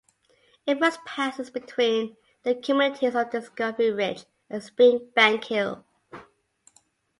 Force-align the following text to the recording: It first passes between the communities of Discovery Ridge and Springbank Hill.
It 0.65 0.79
first 0.79 1.05
passes 1.05 1.51
between 1.51 2.17
the 2.41 2.55
communities 2.55 3.13
of 3.13 3.29
Discovery 3.29 3.91
Ridge 3.91 4.25
and 4.49 4.59
Springbank 4.59 5.43
Hill. 5.45 5.85